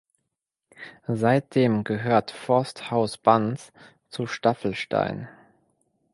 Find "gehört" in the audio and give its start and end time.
1.83-2.31